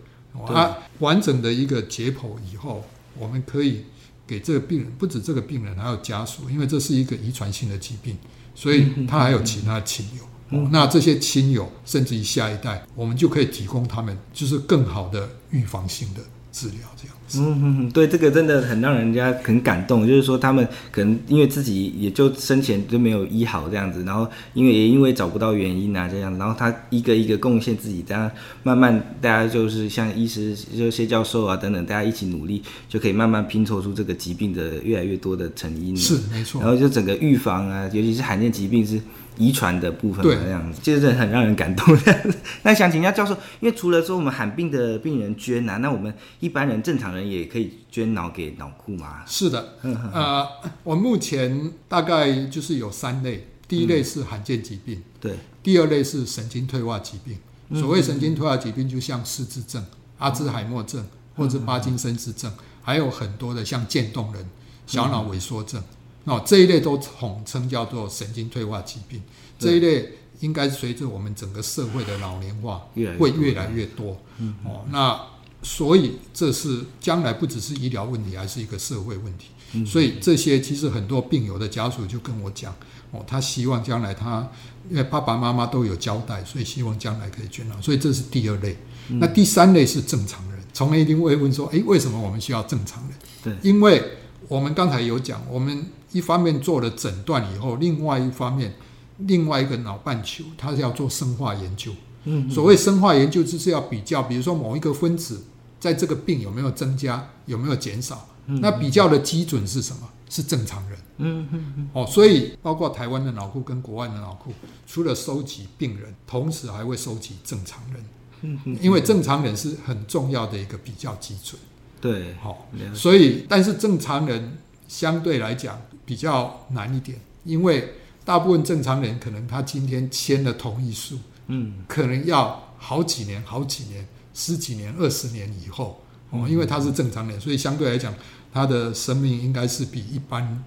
[0.48, 2.84] 他完整的一个解剖以后，
[3.20, 3.84] 我们可以
[4.26, 8.17] 给这个病人，不止这个病人，还有家属，因为这是一个遗传性的疾病，
[8.56, 10.58] 所以他还有其他亲友。
[10.58, 17.40] 哦，那这些亲友甚至于下一代，我们就可以提供他们就是更好的预防性的治疗，这样子。
[17.40, 20.06] 嗯，对，这个真的很让人家很感动。
[20.06, 28.30] 就是说，他们可能因为自己也就生前就没有医好这样子，然后因为也因为找不到原因啊这样，然后他一个一个贡献自己，这样
[28.64, 35.96] 慢慢大家就是像医师、就谢教授啊等等，大家一起努力，就可以慢慢拼凑出这个疾病的越来越多的成因。
[35.96, 36.62] 是没错。
[36.62, 39.00] 然后就整个预防啊，尤其是罕见疾病是。
[39.42, 41.98] 遗传的部分，这样子，就是很让人感动。
[42.62, 49.24] 那想请教教授，因为除了说我们罕病的病人捐呐、啊，那我们一般人正常人也可以捐脑给脑库吗？
[49.26, 49.74] 是的，
[50.14, 50.48] 呃，
[50.84, 57.36] 我目前大概就是有三类，第一类是罕见疾病，嗯、对，第二类是神经退化疾病。
[57.80, 59.84] 所谓神经退化疾病，就像失智症、
[60.18, 61.04] 阿兹海默症
[61.36, 62.52] 或者巴金森氏症，
[62.84, 64.46] 还有很多的像渐冻人、
[64.86, 65.82] 小脑萎缩症。
[66.26, 69.22] 哦，这一类都统称叫做神经退化疾病。
[69.58, 72.82] 这一类应该随着我们整个社会的老年化，
[73.20, 74.18] 会越来越多。
[74.64, 75.20] 哦，那
[75.64, 79.86] 所以这是将来不只是医疗问题，还是一个社会问题。
[79.86, 82.74] 所以这些其实很多病友的家属就跟我讲，
[83.12, 84.48] 哦，他希望将来他
[84.90, 87.80] 因为爸爸妈妈都有交代，所以希望将来可以捐脑。
[87.82, 88.78] 所以这是第二类。
[89.20, 90.60] 那第三类是正常人。
[90.74, 93.18] 从来一定会问说，诶，为什么我们需要正常人？
[93.44, 94.04] 对，因为
[94.48, 95.86] 我们刚才有讲，我们。
[96.12, 98.74] 一方面做了诊断以后，另外一方面，
[99.17, 101.91] 另外一个脑半球，它是要做生化研究。
[102.26, 105.43] 嗯，所谓生化研究，就是要比较，比如说某一个分子
[105.80, 108.28] 在这个病有没有增加，有没有减少。
[108.45, 110.10] 那比较的基准是什么？
[110.30, 111.00] 是正常人。
[111.17, 111.89] 嗯嗯嗯。
[111.93, 114.52] 哦，所以包括台湾的脑库跟国外的脑库，
[114.86, 118.04] 除了收集病人，同时还会收集正常人。
[118.41, 118.78] 嗯嗯。
[118.82, 121.60] 因为正常人是很重要的一个比较基准。
[122.00, 122.34] 对。
[122.41, 125.80] 好，所以但是正常人相对来讲。
[126.12, 127.93] 比较难一点，因为
[128.26, 138.13] 大部分正常人可能他今天签了同意书，嗯，可能要好几年、好几年、十几年、二十年以后哦，因为他是正常人，所以相对来讲，
[138.52, 140.62] 他的生命应该是比一般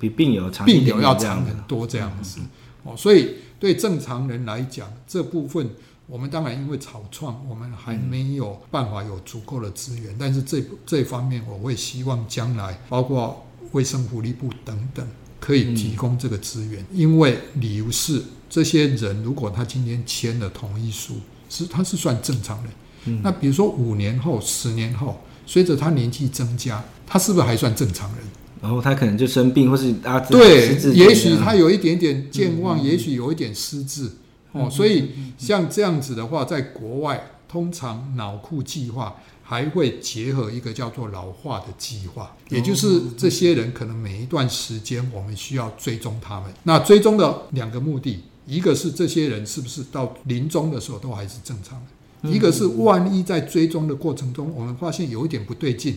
[0.00, 2.40] 比病友长病友要长很多这样子
[2.82, 2.96] 哦。
[2.96, 5.70] 所以对正常人来讲，这部分
[6.08, 13.44] 我们当然因为草创，我们还没有办法有足够的资源，但是这这方面我会希望将来包括。
[13.72, 15.06] 卫生福利部等等
[15.40, 21.14] 可以提供这个资源，嗯、因为理由是这些人如果他今天签了同意书，
[21.48, 22.72] 是他是算正常人。
[23.04, 28.24] 嗯、那比如说五年后、十年后，随着他年纪增加，他是不是还算正常人？
[28.60, 34.10] 然后他可能就生病，或是啊，对，也许他有一点点健忘，嗯、也许有一点失智。
[34.54, 39.16] 嗯、哦，所以像这样子的话，在国外通常脑库计划。
[39.50, 46.52] 还会结合一个叫做老化的计划，也就是这些人可能每一段时间我们需要追踪他们。
[46.64, 51.80] 那追踪的两个目的，一个是这些人是不是到临终的时候都还是正常
[52.22, 55.96] 的；一个是万一在追踪的过程中，我们发现有一点不对劲，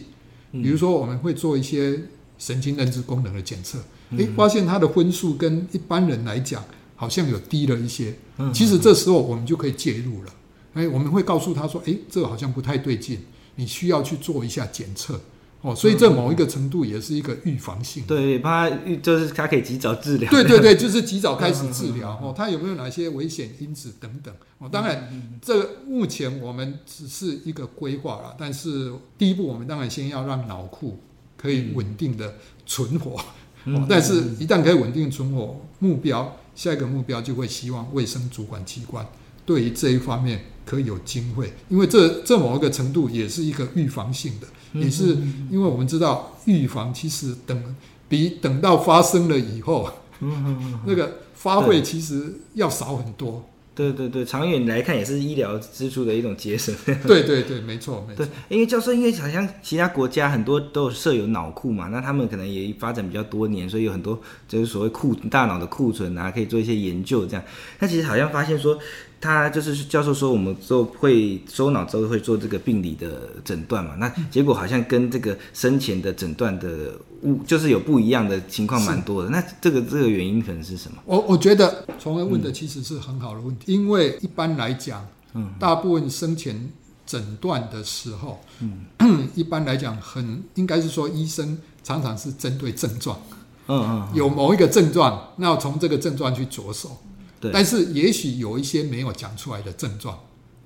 [0.54, 2.00] 比如说我们会做一些
[2.38, 3.80] 神经认知功能的检测，
[4.16, 6.64] 诶，发现他的分数跟一般人来讲
[6.96, 8.16] 好像有低了一些。
[8.54, 10.32] 其实这时候我们就可以介入了，
[10.76, 13.20] 诶，我们会告诉他说，哎，这个好像不太对劲。
[13.62, 15.22] 你需要去做一下检测
[15.62, 18.04] 哦，所以这某一个程度也是一个预防性。
[18.08, 18.68] 对，怕
[19.04, 20.32] 就是它可以及早治疗。
[20.32, 22.34] 对对对，就是及早开始治疗哦。
[22.36, 24.68] 它有没有哪些危险因子等等哦？
[24.68, 31.00] 当然，这目前我们只是一个规划了，但是第一步我们当然先要让脑库
[31.38, 32.34] 可以稳定的
[32.66, 33.22] 存活。
[33.66, 39.06] 哦，但是一旦可以稳定存活，目标下一个目标就会希望卫生主管机关
[39.46, 40.46] 对于这一方面。
[40.64, 44.48] 可以有经费，因为这这某一个程度也是一个预防性的，
[44.80, 45.18] 也是
[45.50, 47.76] 因为我们知道预防其实等
[48.08, 49.92] 比等到发生了以后，
[50.86, 53.44] 那个花费其实要少很多。
[53.74, 56.74] 对对对，长远来看也是医疗支出的一种节省。
[57.06, 58.24] 对对对，没错没错。
[58.24, 67.44] 对，因为教授，因为好像其他国家很多都有设有脑库嘛，那他们可能也发展比较多年，所以有很多就是所谓库大脑的库存啊，可以做一些研究这样。
[67.80, 68.78] 那其实好像发现说。
[69.22, 73.94] 他就是教授说，我们之后会收脑之后会做这个病理的诊断嘛？
[74.00, 79.30] 那结果好像跟这个生前的诊断的误，就是有不一样的情况，蛮多的。
[79.30, 80.98] 那这个这个原因可能是什么？
[81.06, 85.06] 我我觉得崇恩问的其实是很好的问题，嗯、因为一般来讲，
[85.36, 86.72] 嗯，大部分生前
[87.06, 93.22] 诊断的时候，嗯， 一般来讲很应该是说医生常常是针对症状，
[93.68, 96.98] 嗯嗯，有某一个症状，那从这个症状去着手。
[97.42, 100.18] 对但是也许有一些没有讲出来的症状，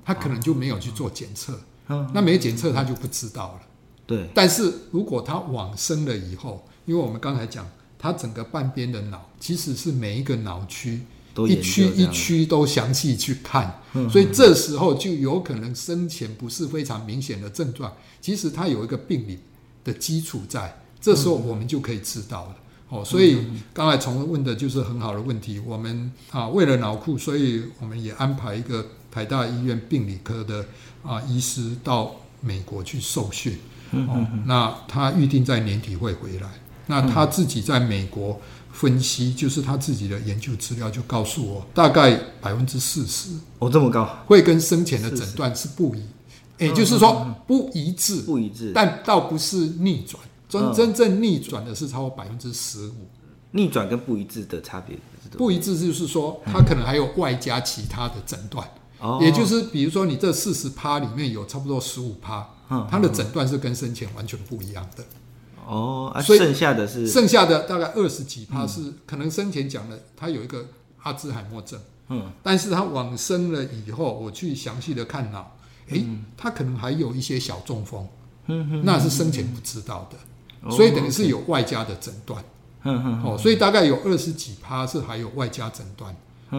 [0.03, 3.61] 他可能就没有去做检测，哦、那没检测他就不知道了。
[4.05, 4.29] 对。
[4.35, 7.65] 但是如果他往生了以后，因为我们刚才讲，
[7.97, 11.01] 他整个半边的脑其实是每一个脑区
[11.47, 19.39] 一区一区都详细去看，所以这时候就有可能生前不是非常明显的症状，其实他有一个病理
[19.83, 22.55] 的基础在，这时候我们就可以知道了。
[22.89, 23.39] 哦，所以
[23.73, 25.59] 刚才从问的就是很好的问题。
[25.65, 30.65] 我们啊，为了脑库，所以我们也安排一个台大医院病理科的
[31.03, 33.57] 啊医师到美国去受训。
[33.91, 36.49] 哦，那他预定在年底会回来。
[36.87, 38.39] 那他自己在美国
[38.71, 46.03] 分析，就是他自己的研究资料就告诉我，大概百分之四十哦，这么高，会跟生前的诊断是不一，
[46.59, 50.21] 也就是说不一致，不一致，但倒不是逆转。
[50.47, 53.08] 真真正逆转的是超过百分之十五，
[53.51, 54.97] 逆转跟不一致的差别。
[55.31, 58.65] 不一致就是说，它可能还有外加其他的诊断，
[58.99, 62.47] 哦、也就是比如说你这四十趴里面有差不多十五趴，
[62.89, 65.03] 它的诊断是跟生前完全不一样的。
[65.65, 67.08] 哦，啊、所以剩下的是？
[67.08, 70.63] 剩下的大概二十几趴是可能生前讲的，他有一个
[71.01, 71.77] 阿兹海默症，
[72.10, 75.58] 嗯，但是他往生了以后，我去详细的看脑，
[75.89, 78.08] 诶，他可能还有一些小中风，
[78.45, 80.17] 嗯，那是生前不知道的。
[80.71, 82.43] 所以等于是有外加的诊断，
[82.84, 86.15] 哦，所以大概有二十几趴是还有外加诊断。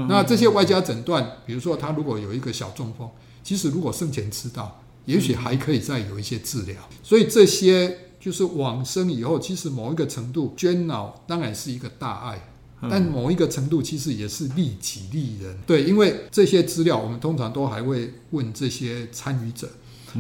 [0.09, 3.09] 那这些外加诊断，比如说他如果有一个小中风，
[3.43, 6.77] 其实如果生前知道，也许还可以再有一些治疗。
[7.03, 12.49] 所以这些就是往生以后，其实某一个程度捐脑当然是一个大爱，
[12.91, 15.57] 但某一个程度其实也是利己利人。
[15.67, 19.69] 对，因为这些资料我们通常都还会问这些参与者。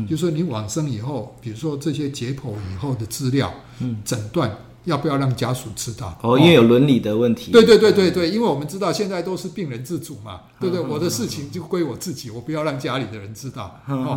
[0.04, 4.54] 就是说你往生以后，比如说这些解剖以后的资料，嗯，诊断
[4.84, 6.16] 要不要让家属知道？
[6.22, 7.50] 哦，因为有伦理的问题。
[7.50, 10.84] 对对对对对，因为我们知道现在都是病人自主嘛，对不对？
[10.84, 13.80] 我的事情就归我自己，我不要让家里的人知道。
[13.88, 14.16] 哦，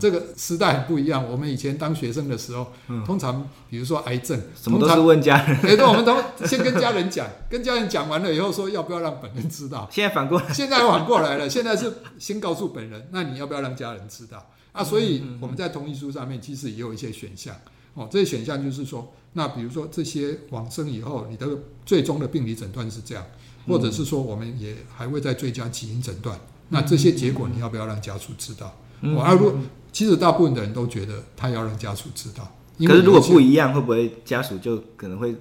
[0.00, 1.22] 这个时代很不一样。
[1.30, 2.66] 我们以前当学生的时候，
[3.04, 5.60] 通常比如说癌症，什么都是问家人。
[5.76, 9.86] 对，我们都先跟家人讲， 跟家人讲完了以后说要不要让本人知道。
[9.92, 14.46] 现在反过来，现在反过来了，现在是先告诉本人，那你要不要让家人知道？
[14.76, 17.56] 啊，所以我们在同意书上面其实也有一些选项
[17.94, 18.06] 哦。
[18.10, 21.48] 这些选项就是说，那比如说这些往生以后，你的
[21.84, 23.24] 最终的病理诊断是这样，
[23.66, 26.38] 或者是说我们也还会再追加基因诊断。
[26.68, 28.76] 那这些结果你要不要让家属知道？
[29.00, 29.54] 哦，啊，如果
[29.92, 32.52] 其实大部分的人都觉得他要让家属知道。
[32.86, 35.34] 可是如果不一样，会不会家属就可能会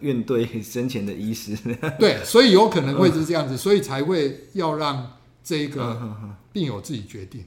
[0.00, 1.54] 怨对生前的医师？
[2.00, 6.00] 对，所以有可能会是这样子，所以才会要让这个
[6.50, 7.44] 病友自己决定。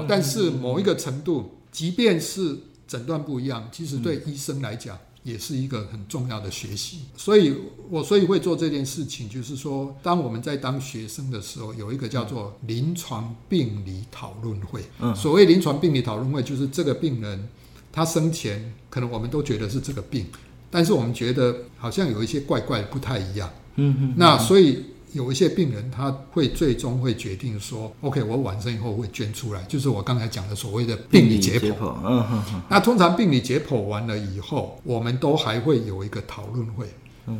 [0.00, 6.98] 哦，但是某一个程度，即便是诊断不一样，其实对医生来讲也是一个很重要的学习。
[7.16, 7.54] 所以
[7.90, 14.84] 我所以会做这件事情，就是说，当我们在当学生的时候，有一个叫做临床病理讨论会。
[15.00, 17.48] 嗯，所谓临床病理讨论会，就是这个病人
[17.90, 20.26] 他生前可能我们都觉得是这个病，
[20.70, 23.50] 但是我们觉得好像有一些怪怪不太一样。
[23.76, 24.84] 嗯嗯，那所以。
[25.14, 31.74] 有一些病人，他会最终会决定说：“OK，我晚生以后会捐出来。”就是我刚才讲的所谓的病理解剖。
[32.04, 32.62] 嗯哼哼。
[32.68, 36.88] 那通常病理解剖完了以后，我们都还会有一个讨论会，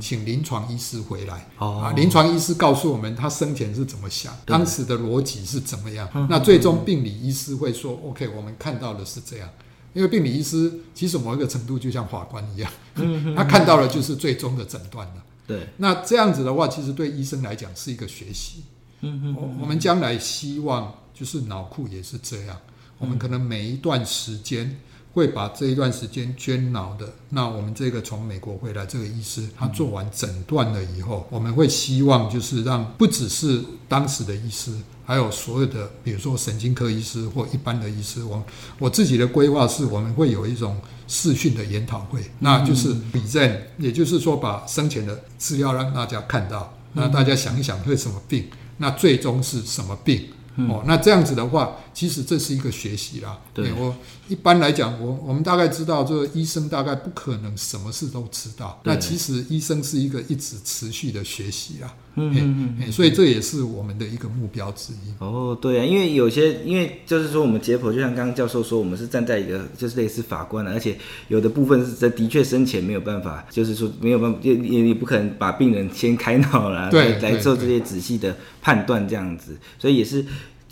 [0.01, 1.47] 请临床医师回来。
[1.59, 1.83] 哦。
[1.85, 6.09] 啊，临床医师告诉我们他生前是怎么想，当时的逻辑是怎么样。
[6.31, 9.49] 那最终病理医师会说：“OK，我们看到的是这样。”
[9.95, 12.71] 因为病理医师其实某一个程度就像法官一样，
[13.37, 15.15] 他看到了就是最终的诊断了。
[15.47, 18.65] 对，那这样子的话，其实对医生来讲是一个学习。
[19.01, 22.59] 嗯嗯，我我们将来希望就是脑库也是这样，
[22.99, 24.81] 我们可能每一段时间
[25.13, 34.75] 会把这一段时间捐脑的，那我们这个从美国回来这个医师，他做完诊断了以后，我们会希望就是让不只是当时的医师。
[35.05, 38.43] 还有所有的，比如说神经科医师或一般的医师，我
[38.79, 48.49] 我自己的规划是，我们会有一种视讯的研讨会，那就是比证，也就是说把生前的资料让大家看到，那大家想一想会什么病，
[48.79, 53.39] 那最终是什么病，嗯、哦，那这样子的话，其实这是一个学习啦。
[53.53, 53.95] 对，我
[54.29, 58.81] 一般来讲，我我们大概知道，这个医生大概不可能什么事都知道。
[58.85, 61.95] 那其实医生是一个一直持续的学习啊。
[62.17, 65.13] 嗯嗯嗯，所以这也是我们的一个目标之一。
[65.19, 70.97] 哦，对啊，因为有些，因为就是说我们解剖，就像刚刚教授说，我们是站在一个就是类似法官的，而且
[71.27, 80.25] 有的部分是在的确生前没有办法，就是说没有办法，也也也不可能把病人先开脑了，对，来做这些仔细的判断这样子，所以也是。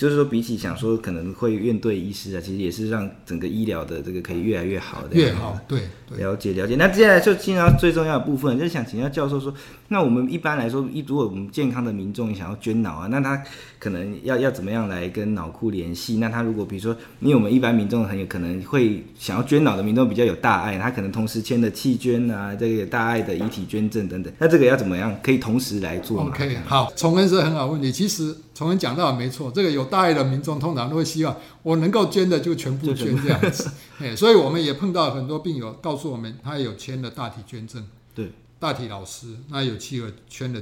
[0.02, 5.14] 就是说，比起想说可能会怨对医师啊，其实也是让整个医疗的这个可以越来越好的。
[5.14, 5.82] 越好，对，
[6.16, 6.76] 了解了解。
[6.76, 9.52] 那接下来就进入到最重要的部分，就是想请教教授说，
[9.88, 13.42] 那我们一般来说，一如果我们健康的民众想要捐脑啊，那他
[13.78, 16.16] 可能要要怎么样来跟脑库联系？
[16.16, 27.90] 那他如果比如说，因为我们一般民众很有可能会想要捐脑的民众比较有大爱，他可能同时签的弃捐啊，这个有大爱的遗体捐赠等等，那这个要怎么样可以同时来做？OK，好，崇恩是很好问题。
[27.90, 33.70] 其实崇恩讲到的没错，这个有大爱的民众通常都会希望我能够捐的就全部捐这样子。
[34.00, 37.84] 哎，所以我们也碰到很多病友告诉我们，他有签了大体捐赠，
[38.14, 40.60] 对，大体老师，那有妻儿签了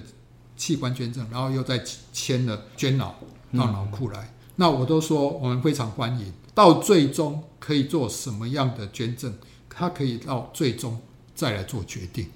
[0.57, 1.83] 器官捐赠，然后又再
[2.13, 3.15] 签了捐脑
[3.57, 4.21] 到脑库来。
[4.21, 9.33] 嗯、那我都说我们非常欢迎，到最终可以做什么样的捐赠，
[9.69, 11.01] 他可以到最终
[11.35, 12.27] 再来做决定。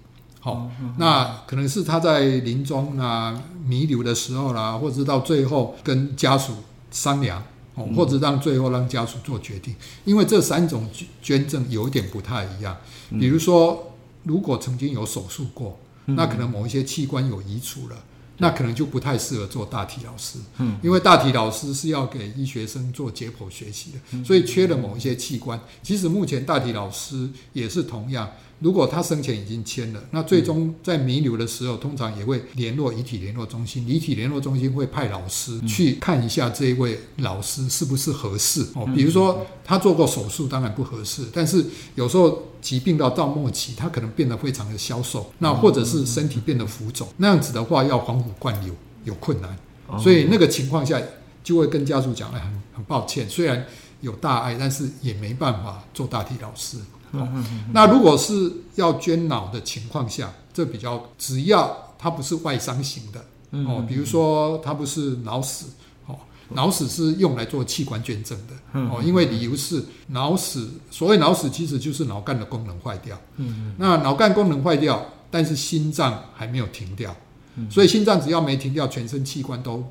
[0.40, 6.54] 好、哦，那可能是他在临终啊弥留的时候啦，或者是到最后跟家属
[6.90, 7.42] 商量，
[7.74, 9.74] 哦，或者让最后让家属做决定。
[10.04, 10.88] 因为这三种
[11.22, 12.76] 捐赠有一点不太一样。
[13.10, 17.96] 比如说，如果曾经有手术过，那可能某一些器官有移除了，
[18.38, 20.38] 那可能就不太适合做大体老师。
[20.58, 25.60] 嗯，因为大体老师是要给医学生做解剖学习的，所以缺了某一些器官。
[25.82, 28.30] 其实目前大体老师也是同样。
[28.64, 38.66] 如果他生前已经签了，那最终在弥留的时候，通常也会联络遗体联络中心，遗体联络中心会派老师去看一下这一位老师是不是合适。
[38.74, 38.88] 哦。
[38.94, 41.62] 比如说他做过手术，当然不合适，但是
[41.94, 49.54] 有时候疾病到到末期，他可能变得非常的消瘦，那或者是身体变得浮肿，那样子的话要黄骨灌流有困难，
[50.00, 50.98] 所以那个情况下
[51.42, 53.66] 就会跟家属讲，哎，很很抱歉，虽然
[54.00, 56.78] 有大碍，但是也没办法做大体老师。
[57.14, 57.28] 哦，
[57.72, 63.24] 那如果是要捐脑的情况下，这比较只要它不是外伤型的
[63.66, 65.66] 哦，比如说它不是脑死
[66.06, 66.16] 哦，
[66.50, 77.14] 脑死是用来做器官捐赠的哦，因为理由是脑死，所谓脑死其实就是脑干的功能坏掉，嗯那脑干功能坏掉，但是心脏还没有停掉，
[77.70, 79.84] 所以心脏只要没停掉，全身器官都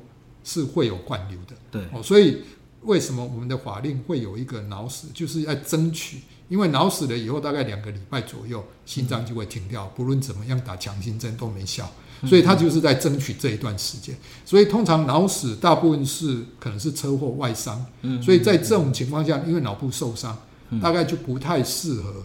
[0.44, 1.82] 是会有灌流的，对。
[1.92, 2.42] 哦，所以
[2.82, 6.18] 为什么我们的法令会有一个脑死，就是要争取。
[6.54, 11.90] 因为脑死了以后，大概两个礼拜左右，心脏就会停掉，不论怎么样打强心针都没效，
[12.28, 14.16] 所以他就是在争取这一段时间。
[14.44, 17.84] 所以通常脑死大部分是可能是车祸外伤，
[18.22, 20.38] 所以在这种情况下，因为脑部受伤，
[20.80, 22.24] 大概就不太适合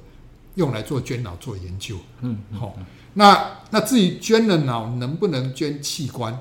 [0.54, 1.96] 用来做捐脑做研究。
[2.22, 2.78] 嗯，好，
[3.16, 6.40] 那那至于捐了脑能不能捐器官？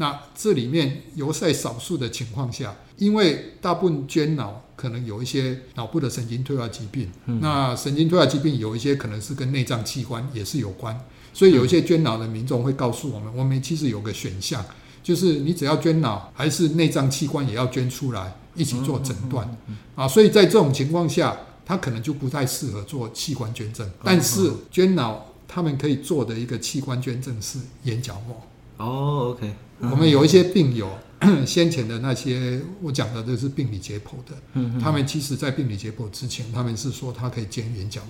[0.00, 10.96] 那这里面有在少数的情况下，因为大部分捐脑可能有一些脑部的神经退化疾病，嗯、那神经退化疾病有一些可能是跟内脏器官也是有关，
[11.34, 14.64] 所以有一些捐脑的民众会告诉我们，我们其实有个选项，
[15.02, 19.50] 就是你只要捐脑，还是内脏器官也要捐出来一起做诊断。
[19.96, 21.36] 啊，所以在这种情况下，
[21.66, 28.40] 他可能就不太适合做器官捐赠，但是捐脑他们可以做的一个器官捐赠是眼角膜。
[28.78, 29.54] 哦，OK。
[29.80, 30.90] 我们有一些病友，
[31.46, 38.00] 先前的那些我讲的都是病理解剖的，他们其实在病理解剖之前，他们是说他可以捐眼角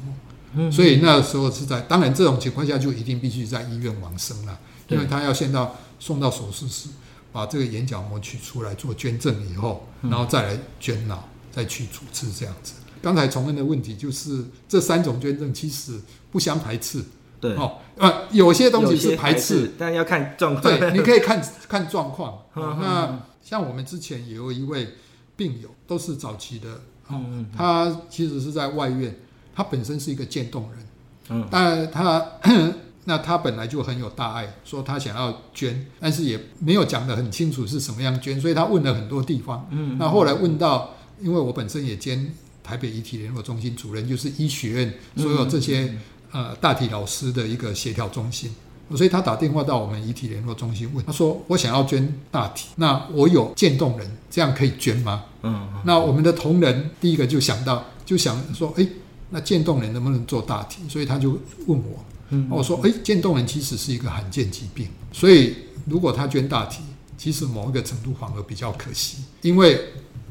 [0.55, 4.59] 膜，所以那时候是在，当然这种情况下就一定必须在医院往生了，
[4.89, 6.89] 因为他要先到送到手术室，
[7.33, 12.73] 把这个眼角膜取出来做捐赠以后，然后再来捐脑，再去处置这样子。
[13.03, 16.01] 刚才重恩的问题就是这三种捐赠其实
[16.31, 17.05] 不相排斥。
[17.41, 20.79] 对哦，呃，有些东西是排斥，排但要看状况。
[20.79, 22.39] 对， 你可以看看状况。
[22.55, 24.89] 那像我们之前也有一位
[25.37, 27.21] 病友，都是早期的，哦，
[27.57, 29.15] 他其实是在外院，
[29.55, 30.87] 他本身是一个渐冻人，
[31.31, 32.27] 嗯，但他
[33.05, 39.67] 那他本来就很有大爱，说他想要捐，但是也没有讲得很清楚是什么样捐，所以他问了很多地方。
[39.71, 45.95] 嗯，那后来问到，因为我本身也兼台北遗体联络中心主任，就是医学院所有这些。
[46.31, 48.55] 呃，大体老师的一个协调中心，
[48.95, 58.87] 所以他打电话到我们遗体联络中心问，他说：“我想要捐大体，那我有渐冻人，这样可以捐吗？”嗯，那我们的同仁第一个就想到，就想说：“哎，
[59.31, 62.05] 那渐冻人能不能做大体？”所以他就问我，
[62.51, 65.55] 我说：“哎，渐冻人其实是一个罕见疾病，所以
[65.87, 66.83] 如果他捐大体，
[67.17, 69.81] 其实某一个程度反而比较可惜，因为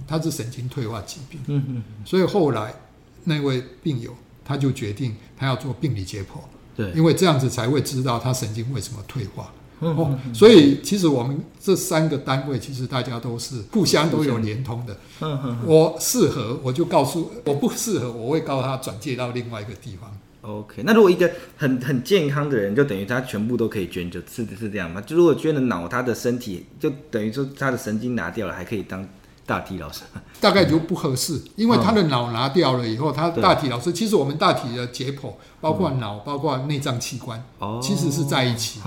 [0.08, 1.40] 他是神经退化疾病。
[1.48, 1.84] 嗯嗯。
[2.06, 2.74] 所以后来
[3.24, 4.16] 那位病友
[4.48, 6.40] 他就决定他要做病理解剖，
[6.76, 9.52] 对，因为这样子才会知道他神经为什么退化。
[10.34, 14.98] 所以其实我们这三个单位，其实大家都是互相都有连通的。
[15.22, 15.60] 嗯嗯。
[15.68, 20.12] 我适合，我就告诉；我不适合，我会告诉他转介到另外一个地方。
[20.42, 25.00] OK，那如果一个很很健康的人，就等于他全部都可以捐，就是是这样吗？
[25.02, 29.08] 就如果捐了脑，他的身体就等于说他的神经拿掉了，还可以当
[29.48, 30.02] 大体老师？
[30.42, 37.42] 大概就不合适，因为他的脑拿掉了以后，他大体老师其实我们大体的解剖，包括脑，包括内脏器官，
[37.82, 38.82] 其实是在一起，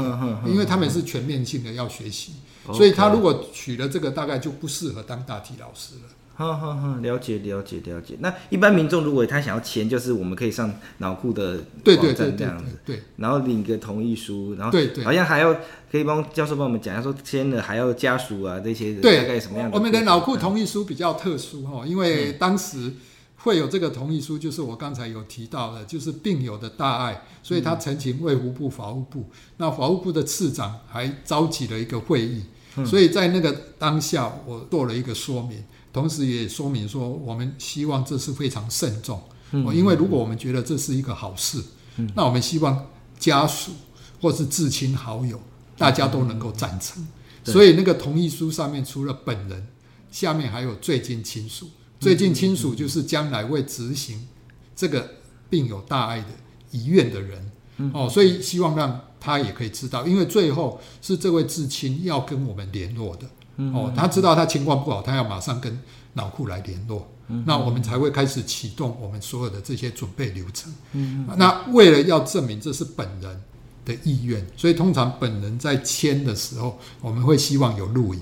[0.47, 2.35] 因为他们是全面性的要学习，
[2.67, 6.03] 所以他如果取了这个，大概就不适合当大体老师了。
[6.41, 8.17] 好好好，了解了解了解。
[8.21, 15.55] 那一般民众如果他想要签，就是我们可以上脑库的网站这样子，对，然后领个同意书，然后对对，好像还要
[15.93, 19.77] 可以帮教授帮我们讲，一下说签了还要家属啊这些，对，大概什么样的？
[19.77, 22.91] 我们的脑库同意书比较特殊哈，因为当时
[23.37, 29.27] 会有这个同意书，就是我刚才有提到的，就是病友的大爱，所以他呈请卫福部、法务部，
[29.59, 32.45] 那法务部的次长还召集了一个会议，
[32.87, 35.63] 所以在那个当下，我做了一个说明。
[35.93, 39.21] 同时也说明说，我们希望这是非常慎重，
[39.51, 41.63] 嗯，因为如果我们觉得这是一个好事，
[41.97, 42.87] 嗯，那我们希望
[43.19, 43.73] 家属
[44.21, 45.41] 或是至亲好友，
[45.77, 47.07] 大家都能够赞成。
[47.43, 49.67] 所以那个同意书上面除了本人，
[50.13, 51.69] 下面还有最近亲属，
[51.99, 54.29] 最近亲属就是将来会执行
[54.77, 55.17] 这个
[55.49, 56.29] 病有大碍的
[56.71, 57.51] 遗愿的人，
[57.93, 63.29] 哦，所以希望让他也可以知道，因为最后是这位至亲要跟我们联络的。
[63.75, 65.79] 哦，他知道他情况不好，他要马上跟
[66.15, 70.73] 脑库来联络，嗯，那我们才会开始启动我们所有的这些准备流程。
[70.93, 73.41] 嗯，那为了要证明这是本人
[73.85, 78.21] 的意愿，所以通常本人在签的时候，我们会希望有录影。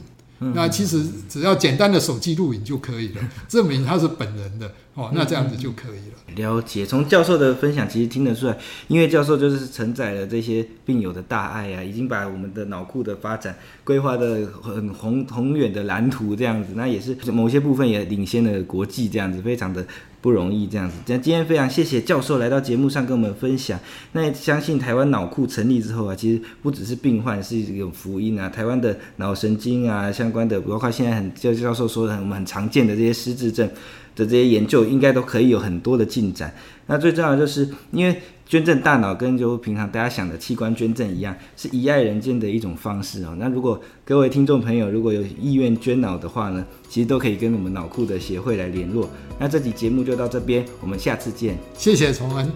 [0.54, 6.34] 那其实只要简单的手机录影就可以了， 证明他是本人的哦，那这样子就可以了。
[6.34, 19.86] 了解，从教授的分享其实听得出来，因为教授就是承载了这些病友的大爱啊，已经把我们的脑库的发展规划的很宏宏远的蓝图这样子，那也是某些部分也领先了国际这样子，非常的。
[20.20, 23.78] 不容易这样子，那今天非常谢谢教授来到节目上跟我们分享。
[24.10, 33.70] 那相信台湾脑库成立之后啊，其实不只是病患是一种福音啊，台湾的脑神经啊相关的，包括现在很教教授说的我们很常见的这些失智症
[34.18, 36.54] 的这些研究，应该都可以有很多的进展。
[36.88, 38.20] 那最重要的就是因为。
[38.48, 43.36] 捐赠大脑跟就平常大家想的器官捐赠一样，是遗爱人间的一种方式哦。
[43.38, 49.06] 那如果各位听众朋友如果有意愿捐脑的话呢，其实都可以跟我们脑库的协会来联络。
[49.38, 51.58] 那这集节目就到这边，我们下次见。
[51.74, 52.50] 谢谢崇恩，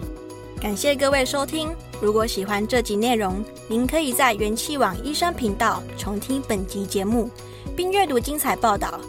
[0.59, 1.69] 感谢各位收听。
[2.01, 7.29] 如果喜欢这集内容，您可以在元气网医生频道重听本集节目，
[7.75, 8.99] 并阅读精彩报道。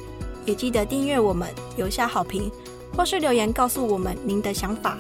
[0.45, 2.51] 也记得订阅我们，留下好评，
[2.97, 4.99] 或是留言告诉我们您的想法。